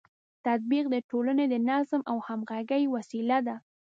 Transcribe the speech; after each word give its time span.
تطبیق 0.45 0.85
د 0.91 0.95
ټولنې 1.09 1.45
د 1.49 1.55
نظم 1.69 2.01
او 2.11 2.17
همغږۍ 2.27 2.83
وسیله 2.95 3.37
ده. 3.47 3.55